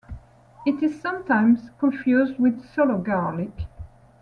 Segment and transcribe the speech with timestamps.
[0.65, 3.51] It is sometimes confused with solo garlic.